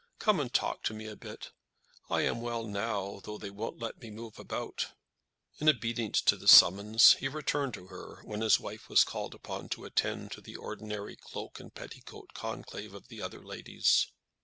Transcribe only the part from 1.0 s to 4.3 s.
a bit. I am well now, though they won't let me